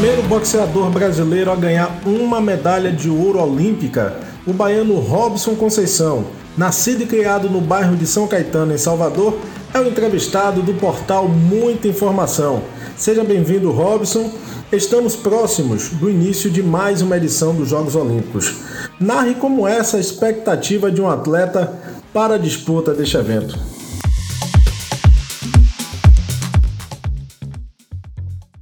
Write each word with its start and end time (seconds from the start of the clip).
primeiro 0.00 0.22
boxeador 0.22 0.88
brasileiro 0.88 1.52
a 1.52 1.54
ganhar 1.54 2.00
uma 2.06 2.40
medalha 2.40 2.90
de 2.90 3.10
ouro 3.10 3.38
olímpica, 3.38 4.16
o 4.46 4.52
baiano 4.54 4.98
Robson 4.98 5.54
Conceição, 5.54 6.24
nascido 6.56 7.02
e 7.02 7.06
criado 7.06 7.50
no 7.50 7.60
bairro 7.60 7.94
de 7.94 8.06
São 8.06 8.26
Caetano, 8.26 8.72
em 8.72 8.78
Salvador, 8.78 9.36
é 9.74 9.78
o 9.78 9.86
entrevistado 9.86 10.62
do 10.62 10.72
portal 10.72 11.28
Muita 11.28 11.86
Informação. 11.86 12.62
Seja 12.96 13.22
bem-vindo, 13.22 13.70
Robson. 13.70 14.32
Estamos 14.72 15.14
próximos 15.16 15.90
do 15.90 16.08
início 16.08 16.50
de 16.50 16.62
mais 16.62 17.02
uma 17.02 17.18
edição 17.18 17.54
dos 17.54 17.68
Jogos 17.68 17.94
Olímpicos. 17.94 18.54
Narre 18.98 19.34
como 19.34 19.68
é 19.68 19.76
essa 19.76 20.00
expectativa 20.00 20.90
de 20.90 21.02
um 21.02 21.10
atleta 21.10 21.74
para 22.10 22.36
a 22.36 22.38
disputa 22.38 22.94
deste 22.94 23.18
evento. 23.18 23.79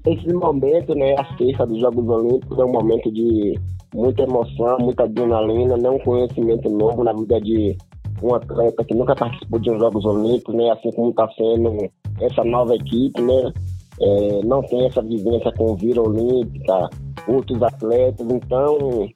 Esse 0.08 0.32
momento, 0.32 0.94
né, 0.94 1.14
a 1.18 1.36
sexta 1.36 1.66
dos 1.66 1.80
Jogos 1.80 2.08
Olímpicos 2.08 2.58
é 2.58 2.64
um 2.64 2.72
momento 2.72 3.12
de 3.12 3.60
muita 3.94 4.22
emoção, 4.22 4.78
muita 4.78 5.02
adrenalina, 5.02 5.76
né, 5.76 5.90
um 5.90 5.98
conhecimento 5.98 6.70
novo 6.70 7.04
na 7.04 7.12
vida 7.12 7.38
de 7.42 7.76
um 8.22 8.34
atleta 8.34 8.82
que 8.84 8.94
nunca 8.94 9.14
participou 9.14 9.58
de 9.58 9.70
uns 9.70 9.78
Jogos 9.78 10.06
Olímpicos, 10.06 10.54
né, 10.54 10.70
assim 10.70 10.90
como 10.92 11.10
está 11.10 11.28
sendo 11.32 11.90
essa 12.22 12.42
nova 12.42 12.74
equipe, 12.74 13.20
né, 13.20 13.52
é, 14.00 14.40
não 14.46 14.62
tem 14.62 14.86
essa 14.86 15.02
vivência 15.02 15.52
com 15.52 15.76
Vira 15.76 16.00
Olímpica, 16.00 16.88
outros 17.26 17.62
atletas, 17.62 18.26
então 18.30 19.06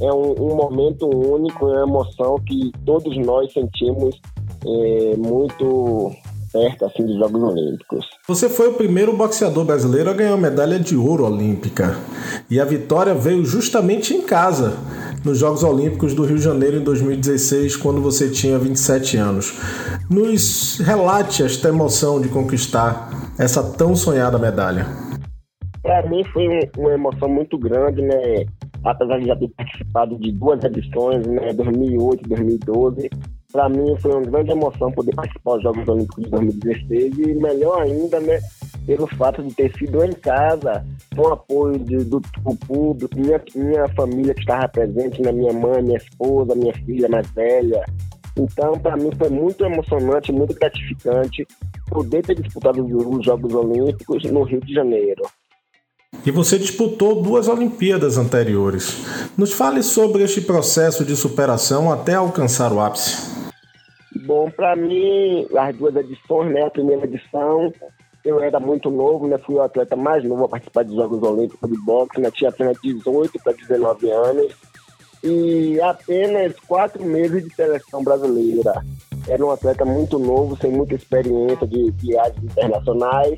é 0.00 0.10
um, 0.10 0.32
um 0.40 0.56
momento 0.56 1.06
único, 1.06 1.68
é 1.68 1.84
uma 1.84 1.86
emoção 1.86 2.36
que 2.46 2.72
todos 2.86 3.14
nós 3.18 3.52
sentimos 3.52 4.18
é, 4.64 5.16
muito 5.18 6.10
perto 6.52 6.84
assim, 6.84 7.04
dos 7.04 7.16
Jogos 7.16 7.42
Olímpicos. 7.42 8.06
Você 8.26 8.48
foi 8.48 8.68
o 8.68 8.74
primeiro 8.74 9.16
boxeador 9.16 9.64
brasileiro 9.64 10.10
a 10.10 10.14
ganhar 10.14 10.34
uma 10.34 10.48
medalha 10.50 10.78
de 10.78 10.96
ouro 10.96 11.24
olímpica. 11.24 11.96
E 12.50 12.60
a 12.60 12.64
vitória 12.64 13.14
veio 13.14 13.44
justamente 13.44 14.14
em 14.14 14.22
casa, 14.22 14.76
nos 15.24 15.38
Jogos 15.38 15.62
Olímpicos 15.62 16.14
do 16.14 16.24
Rio 16.24 16.36
de 16.36 16.42
Janeiro 16.42 16.78
em 16.78 16.84
2016, 16.84 17.76
quando 17.76 18.00
você 18.00 18.28
tinha 18.30 18.58
27 18.58 19.16
anos. 19.16 19.58
Nos 20.10 20.78
relate 20.78 21.42
esta 21.42 21.68
emoção 21.68 22.20
de 22.20 22.28
conquistar 22.28 23.10
essa 23.38 23.62
tão 23.62 23.94
sonhada 23.94 24.38
medalha. 24.38 24.86
Para 25.82 26.08
mim 26.08 26.22
foi 26.24 26.46
uma 26.76 26.92
emoção 26.92 27.28
muito 27.28 27.56
grande, 27.58 28.02
né? 28.02 28.44
Apesar 28.84 29.18
de 29.18 29.26
já 29.26 29.36
ter 29.36 29.48
participado 29.48 30.18
de 30.18 30.32
duas 30.32 30.62
edições, 30.62 31.26
né? 31.26 31.52
2008 31.52 32.24
e 32.24 32.28
2012 32.28 33.10
para 33.52 33.68
mim 33.68 33.96
foi 34.00 34.12
uma 34.12 34.22
grande 34.22 34.52
emoção 34.52 34.92
poder 34.92 35.14
participar 35.14 35.54
dos 35.54 35.62
Jogos 35.62 35.88
Olímpicos 35.88 36.24
de 36.24 36.30
2016 36.30 37.18
e 37.18 37.34
melhor 37.34 37.82
ainda, 37.82 38.20
né, 38.20 38.38
pelo 38.86 39.06
fato 39.16 39.42
de 39.42 39.54
ter 39.54 39.72
sido 39.76 40.04
em 40.04 40.12
casa, 40.12 40.84
com 41.14 41.22
o 41.22 41.32
apoio 41.32 41.78
de, 41.78 41.98
do, 41.98 42.20
do, 42.20 42.56
público, 42.66 43.18
minha, 43.18 43.42
minha 43.54 43.88
família 43.88 44.34
que 44.34 44.40
estava 44.40 44.68
presente, 44.68 45.20
né, 45.22 45.32
minha 45.32 45.52
mãe, 45.52 45.82
minha 45.82 45.98
esposa, 45.98 46.54
minha 46.54 46.74
filha 46.84 47.08
mais 47.08 47.28
velha. 47.32 47.84
Então, 48.36 48.72
para 48.78 48.96
mim 48.96 49.10
foi 49.18 49.28
muito 49.28 49.64
emocionante, 49.64 50.32
muito 50.32 50.54
gratificante 50.54 51.46
poder 51.88 52.22
ter 52.22 52.40
disputado 52.40 52.84
os 52.84 53.24
Jogos 53.24 53.52
Olímpicos 53.52 54.22
no 54.24 54.44
Rio 54.44 54.60
de 54.60 54.72
Janeiro. 54.72 55.22
E 56.24 56.30
você 56.30 56.58
disputou 56.58 57.22
duas 57.22 57.48
Olimpíadas 57.48 58.18
anteriores. 58.18 58.96
Nos 59.36 59.52
fale 59.52 59.82
sobre 59.82 60.22
este 60.22 60.40
processo 60.40 61.04
de 61.04 61.16
superação 61.16 61.90
até 61.90 62.14
alcançar 62.14 62.72
o 62.72 62.80
ápice. 62.80 63.39
Bom, 64.30 64.48
para 64.48 64.76
mim, 64.76 65.44
as 65.58 65.76
duas 65.76 65.96
edições, 65.96 66.54
né? 66.54 66.62
A 66.62 66.70
primeira 66.70 67.04
edição, 67.04 67.72
eu 68.24 68.40
era 68.40 68.60
muito 68.60 68.88
novo, 68.88 69.26
né? 69.26 69.36
Fui 69.38 69.56
o 69.56 69.60
atleta 69.60 69.96
mais 69.96 70.22
novo 70.22 70.44
a 70.44 70.48
participar 70.48 70.84
dos 70.84 70.94
Jogos 70.94 71.20
Olímpicos 71.20 71.68
de 71.68 71.76
boxe, 71.84 72.20
né? 72.20 72.30
Tinha 72.30 72.50
apenas 72.50 72.78
18 72.80 73.40
para 73.42 73.54
19 73.54 74.08
anos 74.08 74.54
e 75.24 75.80
apenas 75.80 76.54
quatro 76.60 77.04
meses 77.04 77.42
de 77.42 77.52
seleção 77.52 78.04
brasileira. 78.04 78.72
Era 79.26 79.44
um 79.44 79.50
atleta 79.50 79.84
muito 79.84 80.16
novo, 80.16 80.56
sem 80.58 80.70
muita 80.70 80.94
experiência 80.94 81.66
de 81.66 81.90
viagens 81.90 82.44
internacionais, 82.44 83.36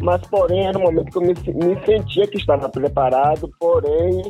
mas 0.00 0.22
porém 0.22 0.66
era 0.66 0.76
um 0.76 0.82
momento 0.82 1.12
que 1.12 1.18
eu 1.18 1.22
me, 1.22 1.34
me 1.64 1.86
sentia 1.86 2.26
que 2.26 2.38
estava 2.38 2.68
preparado, 2.68 3.48
porém 3.60 4.22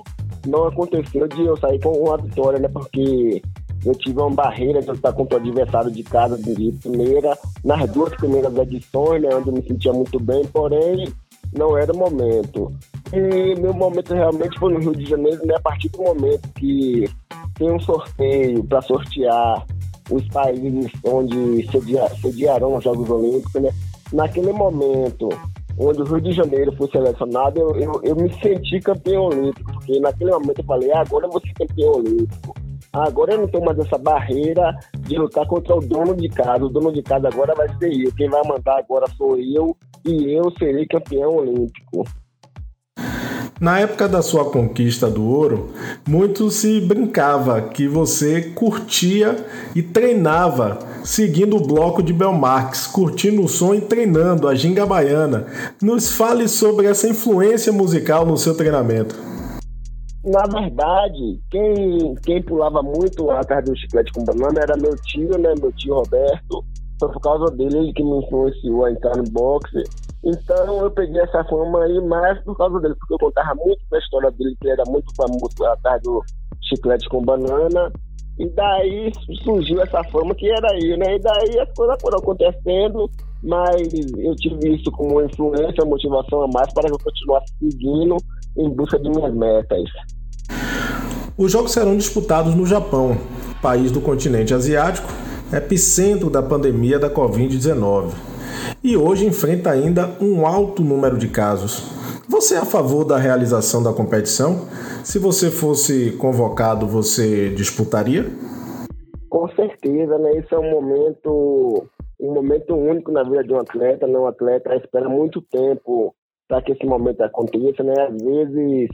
não 0.47 0.67
aconteceu 0.67 1.27
de 1.27 1.43
eu 1.43 1.57
sair 1.57 1.81
com 1.81 1.93
uma 1.93 2.19
vitória, 2.19 2.59
né? 2.59 2.69
Porque 2.69 3.41
eu 3.85 3.95
tive 3.95 4.21
uma 4.21 4.31
barreira 4.31 4.81
de 4.81 4.89
eu 4.89 4.95
estar 4.95 5.13
contra 5.13 5.39
o 5.39 5.41
adversário 5.41 5.91
de 5.91 6.03
casa 6.03 6.37
de 6.39 6.73
primeira, 6.83 7.37
nas 7.65 7.91
duas 7.91 8.15
primeiras 8.15 8.57
edições, 8.57 9.23
né, 9.23 9.29
onde 9.35 9.49
eu 9.49 9.55
me 9.55 9.63
sentia 9.63 9.93
muito 9.93 10.21
bem, 10.21 10.45
porém 10.47 11.09
não 11.53 11.77
era 11.77 11.93
o 11.93 11.97
momento. 11.97 12.73
E 13.13 13.61
meu 13.61 13.75
momento 13.75 14.15
realmente 14.15 14.59
foi 14.59 14.73
no 14.73 14.81
Rio 14.81 14.97
de 14.97 15.05
Janeiro, 15.05 15.45
né, 15.45 15.55
a 15.57 15.61
partir 15.61 15.89
do 15.91 15.99
momento 15.99 16.49
que 16.55 17.05
tem 17.55 17.71
um 17.71 17.81
sorteio 17.81 18.65
para 18.65 18.81
sortear 18.83 19.67
os 20.11 20.27
países 20.29 20.91
onde 21.05 21.69
sediarão 22.21 22.77
os 22.77 22.85
Jogos 22.85 23.09
Olímpicos, 23.09 23.63
né? 23.63 23.71
Naquele 24.13 24.53
momento, 24.53 25.29
onde 25.79 26.03
o 26.03 26.05
Rio 26.05 26.21
de 26.21 26.33
Janeiro 26.33 26.73
foi 26.77 26.89
selecionado, 26.91 27.61
eu, 27.61 27.77
eu, 27.77 28.01
eu 28.03 28.17
me 28.17 28.33
senti 28.43 28.81
campeão 28.81 29.27
olímpico, 29.27 29.73
porque 29.73 29.99
naquele 30.01 30.31
momento 30.33 30.59
eu 30.59 30.65
falei, 30.65 30.93
ah, 30.93 31.01
agora 31.01 31.27
eu 31.27 31.31
vou 31.31 31.41
ser 31.41 31.53
campeão 31.55 31.93
olímpico. 31.93 32.55
Agora 32.93 33.33
eu 33.33 33.39
não 33.39 33.49
tenho 33.49 33.65
mais 33.65 33.79
essa 33.79 33.97
barreira 33.97 34.77
de 35.01 35.17
lutar 35.17 35.47
contra 35.47 35.75
o 35.75 35.81
dono 35.81 36.15
de 36.15 36.29
casa. 36.29 36.65
O 36.65 36.69
dono 36.69 36.93
de 36.93 37.03
casa 37.03 37.29
agora 37.29 37.55
vai 37.55 37.69
ser 37.79 37.91
eu. 37.91 38.13
Quem 38.15 38.29
vai 38.29 38.43
mandar 38.47 38.79
agora 38.79 39.07
sou 39.17 39.39
eu 39.39 39.75
e 40.05 40.35
eu 40.35 40.53
serei 40.59 40.87
campeão 40.87 41.37
olímpico. 41.37 42.05
Na 43.59 43.79
época 43.79 44.09
da 44.09 44.21
sua 44.23 44.51
conquista 44.51 45.09
do 45.09 45.25
ouro, 45.25 45.71
muito 46.07 46.51
se 46.51 46.81
brincava 46.81 47.63
que 47.63 47.87
você 47.87 48.43
curtia 48.57 49.37
e 49.75 49.81
treinava 49.81 50.81
seguindo 51.05 51.57
o 51.57 51.65
bloco 51.65 52.03
de 52.03 52.13
Belmarx, 52.13 52.89
curtindo 52.89 53.43
o 53.43 53.49
som 53.49 53.73
e 53.73 53.81
treinando 53.81 54.49
a 54.49 54.55
ginga 54.55 54.85
baiana. 54.85 55.47
Nos 55.81 56.13
fale 56.13 56.49
sobre 56.49 56.87
essa 56.89 57.09
influência 57.09 57.73
musical 57.73 58.27
no 58.27 58.37
seu 58.37 58.57
treinamento. 58.57 59.32
Na 60.25 60.43
verdade, 60.47 61.41
quem, 61.51 62.15
quem 62.25 62.43
pulava 62.43 62.81
muito 62.81 63.29
atrás 63.31 63.65
do 63.65 63.77
chiclete 63.77 64.13
com 64.13 64.25
banana 64.25 64.61
era 64.61 64.77
meu 64.77 64.95
tio, 64.97 65.37
né? 65.37 65.53
Meu 65.61 65.73
tio 65.73 65.95
Roberto. 65.95 66.65
Foi 67.01 67.11
por 67.11 67.21
causa 67.21 67.47
dele 67.57 67.79
ele 67.79 67.93
que 67.93 68.05
me 68.05 68.25
influenciou 68.25 68.85
a 68.85 68.93
entrar 68.93 69.17
no 69.17 69.25
boxe. 69.25 69.83
Então 70.25 70.85
eu 70.85 70.91
peguei 70.93 71.21
essa 71.21 71.43
fama 71.45 71.83
aí 71.83 72.01
mais 72.07 72.41
por 72.45 72.57
causa 72.57 72.79
dele, 72.79 72.95
porque 72.95 73.15
eu 73.15 73.19
contava 73.19 73.53
muito 73.57 73.81
da 73.91 73.99
história 73.99 74.31
dele, 74.31 74.57
que 74.61 74.71
era 74.71 74.85
muito 74.87 75.13
famoso 75.17 75.65
atrás 75.65 76.01
do 76.03 76.23
chiclete 76.63 77.09
com 77.09 77.25
banana. 77.25 77.91
E 78.39 78.49
daí 78.51 79.11
surgiu 79.43 79.83
essa 79.83 80.05
fama 80.05 80.33
que 80.37 80.49
era 80.49 80.69
eu, 80.81 80.97
né? 80.99 81.17
E 81.17 81.19
daí 81.19 81.59
as 81.59 81.73
coisas 81.75 81.97
foram 82.01 82.19
acontecendo, 82.19 83.11
mas 83.43 83.93
eu 84.17 84.37
tive 84.37 84.77
isso 84.77 84.91
como 84.93 85.21
influência, 85.21 85.85
motivação 85.85 86.43
a 86.43 86.49
mais 86.55 86.73
para 86.73 86.89
eu 86.89 86.97
continuar 86.97 87.43
seguindo 87.59 88.17
em 88.57 88.69
busca 88.71 88.99
de 88.99 89.09
minhas 89.11 89.35
metas. 89.35 89.85
Os 91.37 91.51
jogos 91.51 91.73
serão 91.73 91.97
disputados 91.97 92.55
no 92.55 92.67
Japão, 92.67 93.17
país 93.63 93.91
do 93.91 94.01
continente 94.01 94.53
asiático, 94.53 95.09
epicentro 95.53 96.31
da 96.31 96.43
pandemia 96.43 96.99
da 96.99 97.11
Covid-19, 97.11 98.13
e 98.83 98.97
hoje 98.97 99.27
enfrenta 99.27 99.71
ainda 99.71 100.11
um 100.21 100.47
alto 100.47 100.83
número 100.83 101.17
de 101.17 101.29
casos. 101.29 101.91
Você 102.29 102.55
é 102.55 102.59
a 102.59 102.65
favor 102.65 103.05
da 103.05 103.19
realização 103.19 103.83
da 103.83 103.93
competição? 103.93 104.67
Se 105.05 105.19
você 105.19 105.51
fosse 105.51 106.13
convocado, 106.13 106.87
você 106.87 107.51
disputaria? 107.51 108.27
Com 109.29 109.49
certeza, 109.51 110.19
né? 110.19 110.37
Esse 110.37 110.55
é 110.55 110.59
um 110.59 110.71
momento, 110.71 111.87
um 112.21 112.33
momento 112.33 112.75
único 112.75 113.11
na 113.11 113.23
vida 113.23 113.45
de 113.45 113.53
um 113.53 113.59
atleta, 113.59 114.07
né? 114.07 114.19
Um 114.19 114.27
atleta 114.27 114.75
espera 114.77 115.09
muito 115.09 115.43
tempo 115.43 116.15
para 116.49 116.63
que 116.63 116.73
esse 116.73 116.85
momento 116.87 117.23
aconteça, 117.23 117.83
né? 117.83 117.95
Às 118.09 118.23
vezes, 118.23 118.89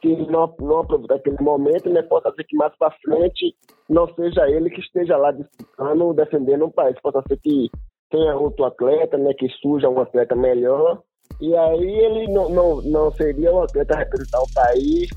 se 0.00 0.16
não, 0.30 0.54
não 0.60 0.80
aproveitar 0.80 1.16
aquele 1.16 1.40
momento, 1.40 1.90
né, 1.90 2.02
possa 2.02 2.32
ser 2.34 2.44
que 2.44 2.56
mais 2.56 2.72
para 2.76 2.94
frente 3.04 3.54
não 3.88 4.06
seja 4.14 4.48
ele 4.48 4.70
que 4.70 4.80
esteja 4.80 5.16
lá 5.16 5.32
disputando, 5.32 6.14
defendendo 6.14 6.64
o 6.64 6.70
país, 6.70 6.96
possa 7.00 7.22
ser 7.28 7.38
que 7.38 7.70
tenha 8.10 8.36
outro 8.36 8.64
atleta, 8.64 9.16
né, 9.16 9.32
que 9.34 9.48
surja 9.60 9.88
um 9.88 10.00
atleta 10.00 10.36
melhor, 10.36 11.00
e 11.40 11.56
aí 11.56 11.98
ele 11.98 12.32
não, 12.32 12.48
não, 12.48 12.82
não 12.82 13.10
seria 13.12 13.52
o 13.52 13.62
atleta 13.62 13.96
representar 13.96 14.40
o 14.40 14.54
país 14.54 15.08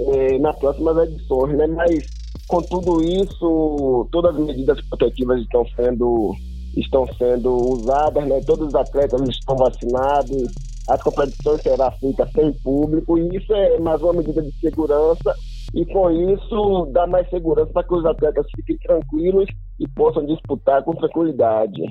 eh, 0.00 0.38
nas 0.38 0.58
próximas 0.58 1.08
edições, 1.08 1.56
né? 1.56 1.66
Mas 1.66 2.06
com 2.48 2.60
tudo 2.62 3.02
isso, 3.02 4.08
todas 4.10 4.34
as 4.34 4.44
medidas 4.44 4.80
protetivas 4.88 5.40
estão 5.40 5.64
sendo 5.76 6.34
estão 6.76 7.06
sendo 7.14 7.52
usadas, 7.54 8.26
né? 8.26 8.40
Todos 8.46 8.68
os 8.68 8.74
atletas 8.74 9.20
estão 9.28 9.56
vacinados, 9.56 10.52
as 10.88 11.02
competições 11.02 11.62
serão 11.62 11.90
feitas 12.00 12.30
sem 12.32 12.52
público, 12.62 13.18
e 13.18 13.36
isso 13.36 13.52
é 13.52 13.78
mais 13.78 14.00
uma 14.02 14.14
medida 14.14 14.42
de 14.42 14.52
segurança, 14.60 15.34
e 15.74 15.84
com 15.86 16.10
isso 16.10 16.88
dá 16.92 17.06
mais 17.06 17.28
segurança 17.30 17.70
para 17.72 17.84
que 17.84 17.94
os 17.94 18.04
atletas 18.04 18.46
fiquem 18.56 18.78
tranquilos 18.78 19.46
e 19.78 19.88
possam 19.88 20.24
disputar 20.26 20.82
com 20.82 20.94
tranquilidade. 20.94 21.82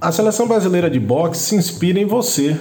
A 0.00 0.12
seleção 0.12 0.46
brasileira 0.46 0.90
de 0.90 1.00
boxe 1.00 1.40
se 1.40 1.56
inspira 1.56 1.98
em 1.98 2.04
você, 2.04 2.58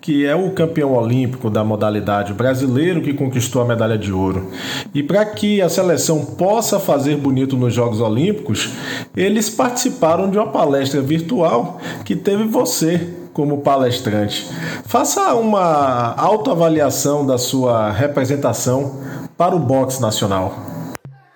que 0.00 0.24
é 0.24 0.36
o 0.36 0.52
campeão 0.52 0.94
olímpico 0.94 1.50
da 1.50 1.64
modalidade 1.64 2.32
brasileiro 2.32 3.02
que 3.02 3.12
conquistou 3.12 3.60
a 3.60 3.64
medalha 3.64 3.98
de 3.98 4.12
ouro. 4.12 4.52
E 4.94 5.02
para 5.02 5.24
que 5.24 5.60
a 5.60 5.68
seleção 5.68 6.24
possa 6.24 6.78
fazer 6.78 7.16
bonito 7.16 7.56
nos 7.56 7.74
Jogos 7.74 8.00
Olímpicos, 8.00 8.72
eles 9.16 9.50
participaram 9.50 10.30
de 10.30 10.38
uma 10.38 10.46
palestra 10.46 11.00
virtual 11.00 11.80
que 12.04 12.14
teve 12.14 12.44
você 12.44 13.25
como 13.36 13.60
palestrante. 13.60 14.46
Faça 14.86 15.34
uma 15.34 16.14
autoavaliação 16.16 17.26
da 17.26 17.36
sua 17.36 17.90
representação 17.90 18.98
para 19.36 19.54
o 19.54 19.58
boxe 19.58 20.00
nacional. 20.00 20.52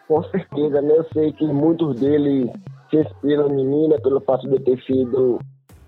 Com 0.08 0.23
certeza, 0.25 0.81
né? 0.81 0.94
Eu 0.97 1.05
sei 1.12 1.31
que 1.35 1.44
muitos 1.44 2.00
deles 2.00 2.49
se 2.88 2.97
inspiram 2.97 3.49
em 3.50 3.67
mim, 3.67 3.88
né, 3.88 3.99
pelo 3.99 4.19
fato 4.23 4.49
de 4.49 4.55
eu 4.55 4.64
ter 4.64 4.82
sido 4.85 5.38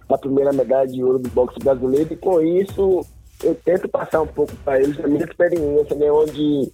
a 0.07 0.19
primeira 0.19 0.53
medalha 0.53 0.87
de 0.87 1.03
ouro 1.03 1.19
do 1.19 1.31
boxe 1.31 1.59
brasileiro 1.59 2.13
e 2.13 2.17
com 2.17 2.43
isso 2.43 3.01
eu 3.43 3.55
tento 3.65 3.89
passar 3.89 4.21
um 4.21 4.27
pouco 4.27 4.53
para 4.63 4.79
eles 4.79 5.01
a 5.01 5.09
minha 5.09 5.25
experiência, 5.25 5.97
né, 5.97 6.13
onde 6.13 6.71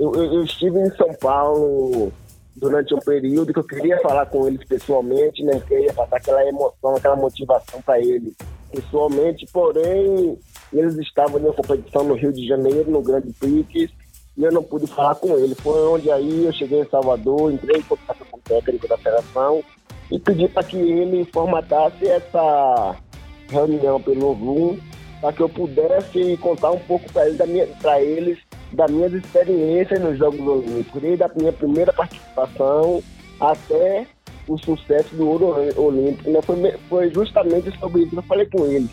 eu, 0.00 0.12
eu, 0.16 0.24
eu, 0.34 0.42
estive 0.42 0.80
em 0.80 0.90
São 0.96 1.14
Paulo 1.20 2.12
durante 2.56 2.92
um 2.92 2.98
período 2.98 3.52
que 3.52 3.58
eu 3.60 3.64
queria 3.64 4.00
falar 4.00 4.26
com 4.26 4.48
eles 4.48 4.66
pessoalmente, 4.66 5.44
né, 5.44 5.62
queria 5.66 5.92
passar 5.94 6.16
aquela 6.16 6.44
emoção, 6.46 6.96
aquela 6.96 7.16
motivação 7.16 7.80
para 7.80 8.00
eles 8.00 8.34
pessoalmente, 8.72 9.46
porém 9.52 10.38
eles 10.72 10.96
estavam 10.98 11.40
em 11.40 11.44
uma 11.44 11.52
competição 11.52 12.04
no 12.04 12.14
Rio 12.14 12.32
de 12.32 12.46
Janeiro, 12.46 12.90
no 12.90 13.02
Grande 13.02 13.32
Prix, 13.32 13.90
e 14.36 14.42
eu 14.42 14.52
não 14.52 14.62
pude 14.62 14.86
falar 14.86 15.16
com 15.16 15.36
eles. 15.36 15.58
Foi 15.60 15.80
onde 15.88 16.10
aí 16.10 16.44
eu 16.44 16.52
cheguei 16.52 16.80
em 16.80 16.88
Salvador, 16.88 17.52
entrei 17.52 17.78
em 17.78 17.82
contato 17.82 18.24
com 18.30 18.38
o 18.38 18.40
técnico 18.40 18.88
da 18.88 18.96
federação 18.96 19.62
e 20.10 20.18
pedi 20.18 20.48
para 20.48 20.64
que 20.64 20.76
ele 20.76 21.24
formatasse 21.26 22.06
essa 22.06 22.96
reunião 23.48 24.00
pelo 24.00 24.34
Zoom 24.34 24.78
para 25.20 25.32
que 25.32 25.42
eu 25.42 25.48
pudesse 25.48 26.36
contar 26.38 26.70
um 26.70 26.78
pouco 26.78 27.10
para 27.12 27.26
eles, 27.26 27.38
da 27.82 28.00
eles 28.00 28.38
das 28.72 28.90
minhas 28.90 29.12
experiências 29.12 30.00
nos 30.00 30.16
Jogos 30.16 30.40
Olímpicos, 30.40 31.02
desde 31.02 31.22
a 31.22 31.30
minha 31.36 31.52
primeira 31.52 31.92
participação 31.92 33.02
até 33.38 34.06
o 34.52 34.58
sucesso 34.58 35.14
do 35.14 35.28
ouro 35.28 35.54
olímpico. 35.76 36.30
Né? 36.30 36.40
Foi, 36.42 36.72
foi 36.88 37.10
justamente 37.12 37.70
sobre 37.78 38.02
isso 38.02 38.10
que 38.10 38.18
eu 38.18 38.22
falei 38.22 38.46
com 38.46 38.66
eles. 38.66 38.90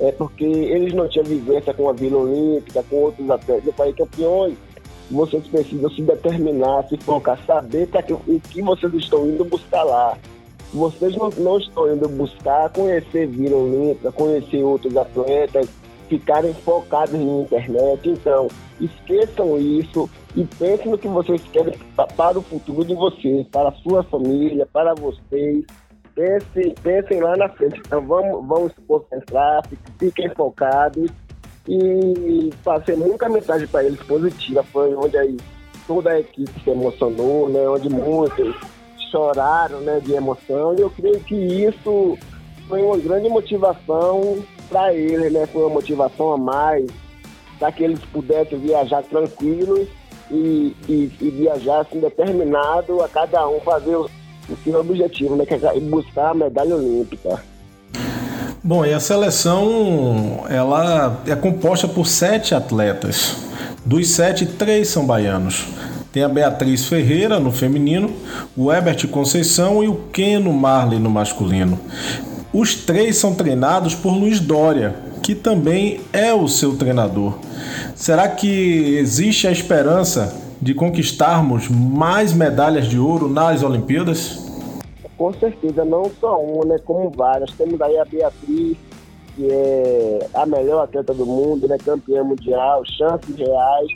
É 0.00 0.10
porque 0.12 0.44
eles 0.44 0.92
não 0.94 1.08
tinham 1.08 1.24
vivência 1.24 1.74
com 1.74 1.88
a 1.88 1.92
Vila 1.92 2.18
Olímpica, 2.18 2.82
com 2.88 2.96
outros 2.96 3.30
atletas. 3.30 3.66
Eu 3.66 3.72
falei, 3.72 3.92
campeões, 3.92 4.54
vocês 5.10 5.46
precisam 5.46 5.90
se 5.90 6.02
determinar, 6.02 6.88
se 6.88 6.96
focar, 6.98 7.38
saber 7.44 7.88
que, 7.88 8.12
o 8.12 8.40
que 8.40 8.62
vocês 8.62 8.92
estão 8.94 9.26
indo 9.26 9.44
buscar 9.44 9.84
lá 9.84 10.18
vocês 10.72 11.14
não, 11.16 11.28
não 11.30 11.58
estão 11.58 11.92
indo 11.92 12.08
buscar 12.08 12.70
conhecer 12.70 13.26
Vila 13.26 13.56
Olímpica, 13.56 14.10
conhecer 14.10 14.62
outros 14.62 14.96
atletas, 14.96 15.68
ficarem 16.08 16.54
focados 16.54 17.14
na 17.14 17.42
internet. 17.42 18.08
Então, 18.08 18.48
esqueçam 18.80 19.58
isso 19.58 20.08
e 20.34 20.44
pensem 20.44 20.90
no 20.90 20.98
que 20.98 21.08
vocês 21.08 21.42
querem 21.52 21.74
para 22.16 22.38
o 22.38 22.42
futuro 22.42 22.84
de 22.84 22.94
vocês, 22.94 23.46
para 23.48 23.68
a 23.68 23.72
sua 23.72 24.02
família, 24.04 24.66
para 24.72 24.94
vocês. 24.94 25.64
Pensem, 26.14 26.74
pensem 26.82 27.20
lá 27.20 27.36
na 27.36 27.48
frente. 27.48 27.80
Então, 27.86 28.06
vamos, 28.06 28.46
vamos 28.46 28.72
se 28.72 28.80
concentrar, 28.82 29.62
fiquem 29.98 30.28
focados 30.34 31.10
e 31.66 32.50
passei 32.62 32.96
muita 32.96 33.28
mensagem 33.28 33.66
para 33.66 33.84
eles 33.84 34.02
positiva. 34.02 34.62
Foi 34.64 34.94
onde 34.94 35.16
aí 35.16 35.36
toda 35.86 36.10
a 36.10 36.20
equipe 36.20 36.52
se 36.62 36.70
emocionou, 36.70 37.48
né? 37.48 37.66
onde 37.68 37.88
muitos 37.88 38.54
choraram 39.10 39.80
né, 39.80 40.00
de 40.00 40.14
emoção, 40.14 40.74
e 40.74 40.80
eu 40.80 40.88
creio 40.88 41.20
que 41.20 41.34
isso 41.34 42.18
foi 42.66 42.82
uma 42.82 42.96
grande 42.96 43.28
motivação 43.28 44.42
para 44.70 44.94
eles, 44.94 45.30
né? 45.30 45.44
Foi 45.46 45.62
uma 45.62 45.74
motivação 45.74 46.32
a 46.32 46.38
mais 46.38 46.86
para 47.58 47.70
que 47.70 47.84
eles 47.84 48.00
pudessem 48.06 48.58
viajar 48.58 49.02
tranquilos 49.02 49.86
e, 50.32 50.74
e, 50.88 51.12
e 51.20 51.30
viajar 51.30 51.80
assim, 51.80 52.00
determinado 52.00 53.02
a 53.02 53.08
cada 53.08 53.48
um 53.48 53.60
fazer 53.60 53.94
o, 53.94 54.08
o 54.48 54.56
seu 54.64 54.80
objetivo, 54.80 55.36
né? 55.36 55.44
Que 55.44 55.54
é 55.54 55.80
buscar 55.80 56.30
a 56.30 56.34
medalha 56.34 56.74
olímpica. 56.74 57.42
Bom, 58.64 58.86
e 58.86 58.94
a 58.94 59.00
seleção 59.00 60.44
ela 60.48 61.20
é 61.26 61.34
composta 61.34 61.88
por 61.88 62.06
sete 62.06 62.54
atletas. 62.54 63.36
Dos 63.84 64.08
sete, 64.10 64.46
três 64.46 64.88
são 64.88 65.04
baianos. 65.04 65.66
Tem 66.12 66.22
a 66.22 66.28
Beatriz 66.28 66.84
Ferreira 66.84 67.40
no 67.40 67.50
feminino, 67.50 68.10
o 68.56 68.70
Herbert 68.72 69.08
Conceição 69.08 69.82
e 69.82 69.88
o 69.88 69.96
Keno 70.12 70.52
Marley 70.52 71.00
no 71.00 71.10
masculino. 71.10 71.80
Os 72.52 72.74
três 72.74 73.16
são 73.16 73.34
treinados 73.34 73.94
por 73.94 74.12
Luiz 74.12 74.38
Dória, 74.38 74.94
que 75.22 75.34
também 75.34 76.00
é 76.12 76.32
o 76.34 76.46
seu 76.46 76.76
treinador. 76.76 77.38
Será 78.02 78.28
que 78.28 78.96
existe 78.96 79.46
a 79.46 79.52
esperança 79.52 80.36
de 80.60 80.74
conquistarmos 80.74 81.68
mais 81.68 82.32
medalhas 82.32 82.88
de 82.88 82.98
ouro 82.98 83.28
nas 83.28 83.62
Olimpíadas? 83.62 84.44
Com 85.16 85.32
certeza, 85.34 85.84
não 85.84 86.10
só 86.20 86.36
uma, 86.36 86.64
né, 86.64 86.78
como 86.84 87.10
várias. 87.10 87.52
Temos 87.52 87.80
aí 87.80 87.96
a 87.96 88.04
Beatriz, 88.04 88.76
que 89.36 89.48
é 89.48 90.26
a 90.34 90.44
melhor 90.44 90.82
atleta 90.82 91.14
do 91.14 91.24
mundo, 91.24 91.68
né, 91.68 91.76
campeã 91.78 92.24
mundial, 92.24 92.82
chances 92.84 93.36
reais 93.36 93.86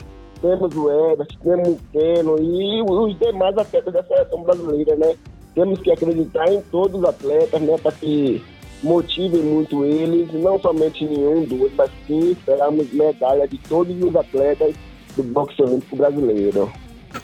temos 0.41 0.73
o 0.73 0.89
Everton, 0.89 1.35
temos 1.43 1.67
o 1.67 1.79
Keno 1.91 2.39
e 2.39 2.81
os 2.83 3.19
demais 3.19 3.57
atletas 3.57 3.93
da 3.93 4.03
seleção 4.03 4.41
brasileira, 4.41 4.95
né? 4.95 5.15
Temos 5.53 5.81
que 5.81 5.91
acreditar 5.91 6.47
em 6.47 6.61
todos 6.71 7.01
os 7.01 7.09
atletas, 7.09 7.59
né? 7.61 7.75
Para 7.77 7.91
que 7.91 8.41
motivem 8.83 9.41
muito 9.41 9.83
eles, 9.85 10.31
não 10.33 10.59
somente 10.59 11.05
nenhum, 11.05 11.43
dois, 11.45 11.71
mas 11.75 11.91
sim 12.05 12.31
esperamos 12.31 12.91
medalha 12.93 13.47
de 13.47 13.57
todos 13.59 13.95
os 14.01 14.15
atletas 14.15 14.75
do 15.15 15.23
boxe 15.23 15.61
olímpico 15.61 15.95
brasileiro. 15.95 16.71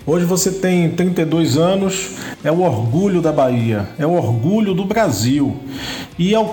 Hoje 0.05 0.25
você 0.25 0.51
tem 0.51 0.89
32 0.89 1.57
anos, 1.57 2.09
é 2.43 2.51
o 2.51 2.61
orgulho 2.61 3.21
da 3.21 3.31
Bahia, 3.31 3.87
é 3.97 4.05
o 4.05 4.11
orgulho 4.11 4.73
do 4.73 4.83
Brasil 4.83 5.55
e 6.19 6.33
é 6.33 6.39
o 6.39 6.49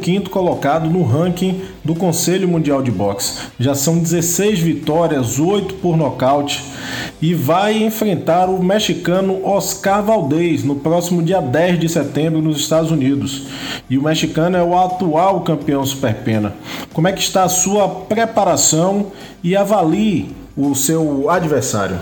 15 0.00 0.28
colocado 0.30 0.88
no 0.88 1.02
ranking 1.02 1.60
do 1.84 1.94
Conselho 1.94 2.48
Mundial 2.48 2.82
de 2.82 2.90
Boxe. 2.90 3.48
Já 3.58 3.74
são 3.74 3.98
16 3.98 4.60
vitórias, 4.60 5.38
8 5.38 5.74
por 5.74 5.96
nocaute 5.96 6.64
e 7.20 7.34
vai 7.34 7.82
enfrentar 7.82 8.48
o 8.48 8.62
mexicano 8.62 9.46
Oscar 9.46 10.02
Valdez 10.02 10.64
no 10.64 10.76
próximo 10.76 11.22
dia 11.22 11.40
10 11.40 11.80
de 11.80 11.88
setembro 11.88 12.40
nos 12.40 12.58
Estados 12.58 12.90
Unidos. 12.90 13.46
E 13.88 13.98
o 13.98 14.02
mexicano 14.02 14.56
é 14.56 14.62
o 14.62 14.78
atual 14.78 15.42
campeão 15.42 15.84
superpena. 15.84 16.54
Como 16.92 17.06
é 17.06 17.12
que 17.12 17.20
está 17.20 17.44
a 17.44 17.48
sua 17.48 17.88
preparação 17.88 19.08
e 19.42 19.54
avalie 19.54 20.34
o 20.56 20.74
seu 20.74 21.28
adversário? 21.28 21.98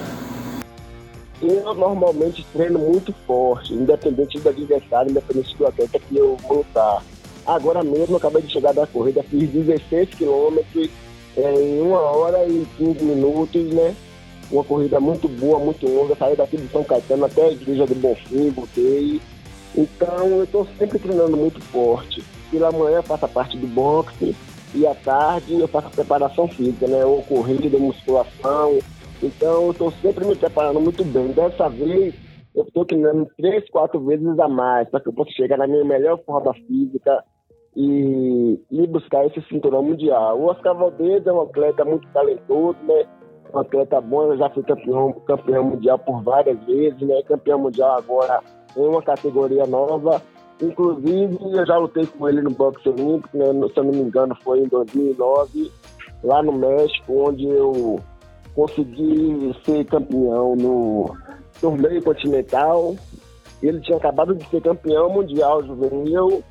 Eu 1.43 1.75
normalmente 1.75 2.47
treino 2.53 2.79
muito 2.79 3.13
forte, 3.27 3.75
independente 3.75 4.39
do 4.39 4.49
adversário, 4.49 5.11
independente 5.11 5.57
do 5.57 5.67
atleta 5.67 5.99
que 5.99 6.17
eu 6.17 6.37
vou 6.37 6.59
lutar. 6.59 7.03
Agora 7.47 7.83
mesmo, 7.83 8.15
eu 8.15 8.17
acabei 8.17 8.43
de 8.43 8.53
chegar 8.53 8.73
da 8.73 8.87
corrida, 8.87 9.23
fiz 9.25 9.51
16 9.51 10.11
quilômetros 10.11 10.89
é, 11.37 11.55
em 11.55 11.81
uma 11.81 12.01
hora 12.01 12.47
e 12.47 12.67
15 12.79 13.05
minutos, 13.05 13.65
né? 13.73 13.95
Uma 14.51 14.63
corrida 14.63 15.01
muito 15.01 15.29
boa, 15.29 15.59
muito 15.59 15.87
longa. 15.87 16.15
Saí 16.15 16.37
daqui 16.37 16.57
de 16.57 16.69
São 16.69 16.85
Caetano 16.85 17.25
até 17.25 17.47
a 17.47 17.53
igreja 17.53 17.87
do 17.87 17.95
Bonfim, 17.95 18.51
voltei. 18.51 19.21
Então, 19.75 20.27
eu 20.27 20.45
estou 20.45 20.67
sempre 20.79 20.99
treinando 20.99 21.37
muito 21.37 21.61
forte. 21.61 22.23
Pela 22.51 22.71
manhã 22.71 22.97
eu 22.97 23.03
faço 23.03 23.25
a 23.25 23.29
parte 23.29 23.57
do 23.57 23.67
boxe 23.67 24.37
e 24.75 24.87
à 24.87 24.95
tarde 24.95 25.59
eu 25.59 25.67
faço 25.67 25.87
a 25.87 25.91
preparação 25.91 26.47
física, 26.47 26.87
né? 26.87 27.05
Ou 27.05 27.23
corrida, 27.23 27.79
musculação, 27.79 28.79
então, 29.23 29.67
eu 29.67 29.71
estou 29.71 29.91
sempre 29.93 30.25
me 30.25 30.35
preparando 30.35 30.81
muito 30.81 31.05
bem. 31.05 31.29
Dessa 31.29 31.69
vez, 31.69 32.15
eu 32.55 32.65
estou 32.65 32.85
treinando 32.85 33.29
três, 33.37 33.69
quatro 33.71 34.01
vezes 34.05 34.39
a 34.39 34.49
mais 34.49 34.89
para 34.89 35.01
que 35.01 35.09
eu 35.09 35.13
possa 35.13 35.31
chegar 35.31 35.57
na 35.57 35.67
minha 35.67 35.85
melhor 35.85 36.19
forma 36.25 36.53
física 36.55 37.25
e, 37.77 38.61
e 38.71 38.87
buscar 38.87 39.27
esse 39.27 39.41
cinturão 39.43 39.83
mundial. 39.83 40.39
O 40.39 40.47
Oscar 40.47 40.77
Valdez 40.77 41.27
é 41.27 41.33
um 41.33 41.43
atleta 41.43 41.85
muito 41.85 42.07
talentoso, 42.09 42.79
né? 42.83 43.05
Um 43.55 43.59
atleta 43.61 44.01
bom, 44.01 44.25
eu 44.25 44.39
já 44.39 44.51
fui 44.51 44.63
campeão, 44.63 45.13
campeão 45.27 45.65
mundial 45.65 45.99
por 45.99 46.23
várias 46.23 46.59
vezes, 46.65 47.01
né? 47.01 47.23
Campeão 47.23 47.59
mundial 47.59 47.99
agora 47.99 48.41
em 48.77 48.87
uma 48.87 49.03
categoria 49.03 49.67
nova. 49.67 50.21
Inclusive, 50.61 51.39
eu 51.41 51.67
já 51.67 51.77
lutei 51.77 52.07
com 52.07 52.29
ele 52.29 52.43
no 52.43 52.51
boxe 52.51 52.89
olímpico, 52.89 53.37
né? 53.37 53.47
se 53.47 53.79
eu 53.79 53.85
não 53.85 53.93
me 53.93 54.01
engano, 54.01 54.37
foi 54.43 54.61
em 54.61 54.69
2009, 54.69 55.71
lá 56.23 56.43
no 56.43 56.53
México, 56.53 57.29
onde 57.29 57.49
eu 57.49 57.99
consegui 58.55 59.55
ser 59.65 59.85
campeão 59.87 60.57
no 60.57 61.17
torneio 61.61 62.03
continental. 62.03 62.95
Ele 63.63 63.81
tinha 63.81 63.97
acabado 63.97 64.35
de 64.35 64.45
ser 64.49 64.61
campeão 64.61 65.11
mundial 65.11 65.63
juvenil 65.65 66.43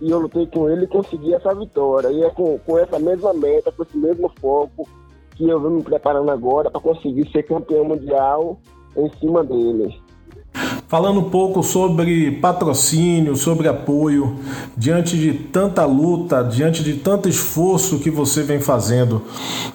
e 0.00 0.10
eu 0.10 0.18
lutei 0.18 0.46
com 0.46 0.68
ele 0.68 0.84
e 0.84 0.88
consegui 0.88 1.34
essa 1.34 1.54
vitória. 1.54 2.10
E 2.10 2.22
é 2.22 2.30
com, 2.30 2.58
com 2.58 2.78
essa 2.78 2.98
mesma 2.98 3.32
meta, 3.32 3.72
com 3.72 3.82
esse 3.82 3.96
mesmo 3.96 4.30
foco 4.40 4.88
que 5.34 5.48
eu 5.48 5.60
venho 5.60 5.76
me 5.76 5.82
preparando 5.82 6.30
agora 6.30 6.70
para 6.70 6.80
conseguir 6.80 7.28
ser 7.30 7.42
campeão 7.44 7.84
mundial 7.84 8.58
em 8.96 9.10
cima 9.18 9.42
dele. 9.42 10.03
Falando 10.94 11.18
um 11.18 11.28
pouco 11.28 11.60
sobre 11.62 12.30
patrocínio, 12.32 13.34
sobre 13.34 13.66
apoio, 13.66 14.36
diante 14.76 15.16
de 15.16 15.34
tanta 15.34 15.84
luta, 15.84 16.42
diante 16.42 16.84
de 16.84 16.94
tanto 16.94 17.28
esforço 17.28 17.98
que 17.98 18.10
você 18.10 18.44
vem 18.44 18.60
fazendo. 18.60 19.22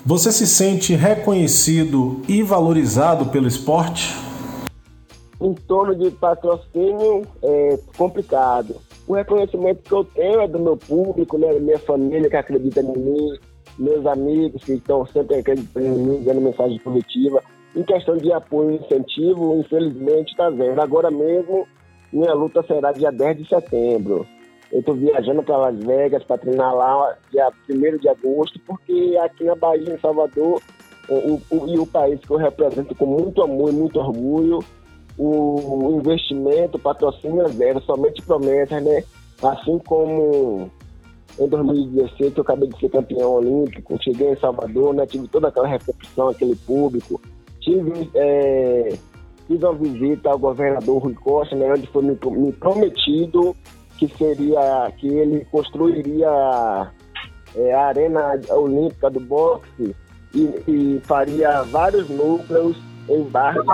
Você 0.05 0.31
se 0.31 0.47
sente 0.47 0.93
reconhecido 0.93 2.21
e 2.25 2.41
valorizado 2.41 3.25
pelo 3.25 3.49
esporte? 3.49 4.15
Em 5.41 5.53
torno 5.53 5.93
de 5.93 6.09
patrocínio 6.11 7.23
é 7.43 7.77
complicado. 7.97 8.75
O 9.05 9.13
reconhecimento 9.13 9.81
que 9.83 9.91
eu 9.91 10.05
tenho 10.05 10.39
é 10.39 10.47
do 10.47 10.59
meu 10.59 10.77
público, 10.77 11.37
né, 11.37 11.53
da 11.53 11.59
minha 11.59 11.79
família 11.79 12.29
que 12.29 12.35
acredita 12.37 12.79
em 12.79 12.97
mim, 12.97 13.37
meus 13.77 14.05
amigos 14.05 14.63
que 14.63 14.73
estão 14.73 15.05
sempre 15.05 15.35
acreditando 15.35 15.85
em 15.85 15.97
mim, 15.97 16.23
dando 16.23 16.39
mensagem 16.39 16.79
positiva. 16.79 17.41
Em 17.75 17.83
questão 17.83 18.17
de 18.17 18.31
apoio 18.31 18.71
e 18.71 18.75
incentivo, 18.77 19.59
infelizmente 19.59 20.31
está 20.31 20.49
vendo. 20.49 20.81
Agora 20.81 21.11
mesmo, 21.11 21.67
minha 22.11 22.33
luta 22.33 22.63
será 22.63 22.91
dia 22.91 23.11
10 23.11 23.37
de 23.37 23.47
setembro. 23.47 24.25
Eu 24.71 24.79
estou 24.79 24.95
viajando 24.95 25.43
para 25.43 25.57
Las 25.57 25.79
Vegas 25.79 26.23
para 26.23 26.37
treinar 26.37 26.75
lá 26.75 27.15
dia 27.31 27.51
1 27.69 27.97
de 27.97 28.09
agosto, 28.09 28.59
porque 28.65 29.17
aqui 29.23 29.43
na 29.43 29.55
Bahia, 29.55 29.93
em 29.93 29.99
Salvador, 29.99 30.61
o, 31.07 31.41
o, 31.49 31.67
e 31.67 31.79
o 31.79 31.87
país 31.87 32.19
que 32.19 32.31
eu 32.31 32.37
represento 32.37 32.93
com 32.95 33.05
muito 33.05 33.41
amor 33.41 33.69
e 33.69 33.75
muito 33.75 33.99
orgulho, 33.99 34.59
o 35.17 35.99
investimento, 35.99 36.77
o 36.77 36.81
patrocínio 36.81 37.41
é 37.41 37.49
zero, 37.49 37.81
somente 37.81 38.21
promessas, 38.21 38.81
né? 38.81 39.03
Assim 39.43 39.77
como 39.79 40.71
em 41.37 41.47
2016 41.47 42.37
eu 42.37 42.41
acabei 42.41 42.69
de 42.69 42.79
ser 42.79 42.89
campeão 42.89 43.33
olímpico, 43.33 44.01
cheguei 44.01 44.31
em 44.31 44.37
Salvador, 44.37 44.93
né? 44.93 45.05
Tive 45.05 45.27
toda 45.27 45.49
aquela 45.49 45.67
recepção, 45.67 46.29
aquele 46.29 46.55
público, 46.55 47.19
tive, 47.59 48.09
é, 48.15 48.97
fiz 49.47 49.61
uma 49.61 49.73
visita 49.73 50.29
ao 50.29 50.39
governador 50.39 51.03
Rui 51.03 51.13
Costa, 51.13 51.55
né, 51.55 51.71
onde 51.71 51.87
foi 51.87 52.03
me, 52.03 52.17
me 52.31 52.51
prometido 52.53 53.55
que 53.97 54.07
seria 54.17 54.91
que 54.97 55.07
ele 55.07 55.45
construiria 55.51 56.91
é, 57.55 57.73
a 57.73 57.87
arena 57.87 58.39
olímpica 58.49 59.09
do 59.09 59.19
boxe 59.19 59.95
e, 60.33 60.63
e 60.67 61.01
faria 61.03 61.63
vários 61.63 62.09
núcleos 62.09 62.77
em 63.09 63.23
bairros 63.23 63.65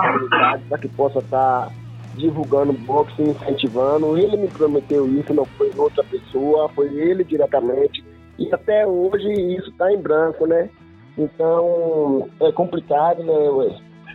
para 0.68 0.78
que 0.78 0.88
possa 0.88 1.20
estar 1.20 1.66
tá 1.66 1.72
divulgando 2.16 2.72
boxe 2.72 3.22
incentivando. 3.22 4.18
Ele 4.18 4.36
me 4.36 4.48
prometeu 4.48 5.06
isso, 5.06 5.32
não 5.32 5.44
foi 5.44 5.70
outra 5.76 6.02
pessoa, 6.04 6.68
foi 6.70 6.88
ele 6.94 7.22
diretamente. 7.22 8.04
E 8.38 8.52
até 8.52 8.86
hoje 8.86 9.30
isso 9.54 9.70
está 9.70 9.92
em 9.92 9.98
branco, 9.98 10.46
né? 10.46 10.68
Então 11.16 12.28
é 12.40 12.52
complicado, 12.52 13.22
né? 13.22 13.34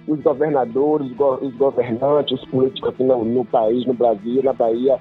Os 0.08 0.20
governadores, 0.22 1.12
os 1.12 1.56
governantes, 1.56 2.40
os 2.40 2.50
políticos 2.50 2.90
aqui 2.90 3.04
no, 3.04 3.24
no 3.24 3.46
país, 3.46 3.86
no 3.86 3.94
Brasil, 3.94 4.42
na 4.44 4.52
Bahia, 4.52 5.00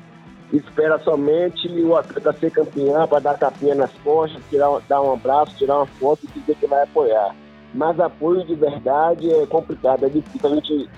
espera 0.52 0.98
somente 0.98 1.68
o 1.68 1.96
atleta 1.96 2.32
ser 2.34 2.50
campeão 2.50 3.06
para 3.08 3.20
dar 3.20 3.38
tapinha 3.38 3.74
nas 3.74 3.92
costas, 4.04 4.42
tirar, 4.50 4.68
dar 4.88 5.00
um 5.00 5.12
abraço, 5.12 5.56
tirar 5.56 5.78
uma 5.78 5.86
foto 5.86 6.20
e 6.24 6.40
dizer 6.40 6.56
que 6.56 6.66
vai 6.66 6.82
apoiar. 6.82 7.34
Mas 7.72 8.00
apoio 8.00 8.44
de 8.44 8.54
verdade 8.54 9.32
é 9.32 9.46
complicado, 9.46 10.04
é 10.04 10.08
difícil. 10.08 10.50
A 10.50 10.54
gente 10.54 10.88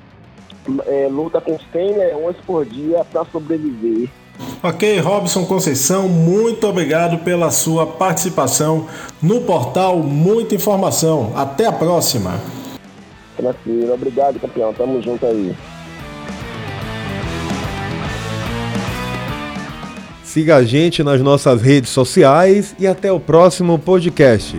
é, 0.87 1.09
luta 1.09 1.41
com 1.41 1.59
100 1.59 1.97
leões 1.97 2.37
por 2.47 2.65
dia 2.65 3.05
para 3.05 3.25
sobreviver. 3.27 4.09
Ok, 4.63 5.01
Robson 5.01 5.45
Conceição, 5.45 6.09
muito 6.09 6.67
obrigado 6.67 7.19
pela 7.25 7.51
sua 7.51 7.87
participação 7.87 8.87
no 9.21 9.41
portal 9.41 9.99
Muita 9.99 10.55
Informação. 10.55 11.33
Até 11.35 11.67
a 11.67 11.73
próxima. 11.73 12.41
Tranquilo, 13.37 13.93
obrigado, 13.93 14.39
campeão. 14.39 14.73
Tamo 14.73 15.03
junto 15.03 15.27
aí. 15.27 15.55
Siga 20.23 20.57
a 20.57 20.65
gente 20.65 21.03
nas 21.03 21.21
nossas 21.21 21.61
redes 21.61 21.91
sociais 21.91 22.75
e 22.79 22.87
até 22.87 23.13
o 23.13 23.21
próximo 23.21 23.79
podcast. 23.79 24.57